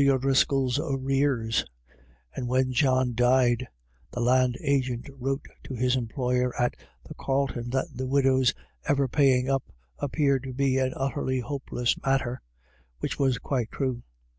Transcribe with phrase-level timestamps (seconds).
[0.00, 1.66] 157 O'Driscolls' arrears;
[2.34, 3.68] and when John died,
[4.12, 6.74] the land agent wrote to his employer at
[7.06, 8.54] the Carlton that the widow's
[8.86, 9.62] ever paying up
[9.98, 12.40] appeared to be an utterly hopeless matter—
[13.00, 14.02] which was quite true.